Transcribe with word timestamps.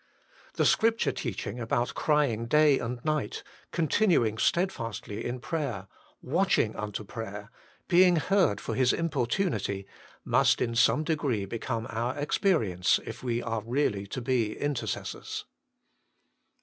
The 0.55 0.65
Scripture 0.65 1.11
teaching 1.11 1.59
about 1.59 1.93
crying 1.93 2.47
day 2.47 2.79
and 2.79 2.99
night, 3.05 3.43
continuing 3.71 4.39
steadfastly 4.39 5.23
in 5.23 5.39
prayer, 5.39 5.85
watch 6.23 6.57
ing 6.57 6.75
unto 6.75 7.03
prayer, 7.03 7.51
being 7.87 8.15
heard 8.15 8.59
for 8.59 8.73
his 8.73 8.93
importunity, 8.93 9.85
must 10.25 10.59
in 10.59 10.73
some 10.73 11.03
degree 11.03 11.45
become 11.45 11.85
our 11.91 12.17
experience 12.17 12.99
if 13.05 13.21
we 13.21 13.43
are 13.43 13.61
really 13.63 14.07
to 14.07 14.21
be 14.21 14.57
intercessors. 14.57 15.45